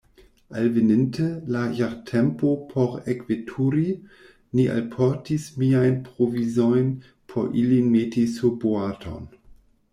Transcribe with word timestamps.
Alveninte 0.59 1.25
la 1.55 1.61
jartempo 1.79 2.53
por 2.71 2.95
ekveturi, 3.15 3.85
ni 4.59 4.67
alportis 4.79 5.47
miajn 5.65 6.03
provizojn 6.09 6.91
por 7.27 7.49
ilin 7.65 7.95
meti 7.99 8.25
surboaton. 8.37 9.35